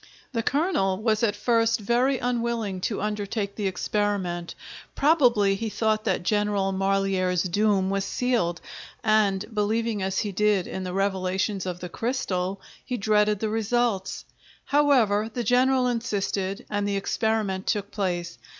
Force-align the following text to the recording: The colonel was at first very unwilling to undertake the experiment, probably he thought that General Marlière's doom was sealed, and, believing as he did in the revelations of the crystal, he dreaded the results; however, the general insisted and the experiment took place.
The 0.31 0.41
colonel 0.41 0.97
was 0.99 1.21
at 1.21 1.35
first 1.35 1.79
very 1.79 2.17
unwilling 2.17 2.81
to 2.81 3.03
undertake 3.03 3.53
the 3.53 3.67
experiment, 3.67 4.55
probably 4.95 5.53
he 5.53 5.69
thought 5.69 6.05
that 6.05 6.23
General 6.23 6.73
Marlière's 6.73 7.43
doom 7.43 7.91
was 7.91 8.03
sealed, 8.03 8.61
and, 9.03 9.45
believing 9.53 10.01
as 10.01 10.17
he 10.21 10.31
did 10.31 10.65
in 10.65 10.83
the 10.83 10.93
revelations 10.93 11.67
of 11.67 11.81
the 11.81 11.87
crystal, 11.89 12.59
he 12.83 12.97
dreaded 12.97 13.41
the 13.41 13.49
results; 13.49 14.25
however, 14.65 15.29
the 15.31 15.43
general 15.43 15.85
insisted 15.85 16.65
and 16.67 16.87
the 16.87 16.97
experiment 16.97 17.67
took 17.67 17.91
place. 17.91 18.39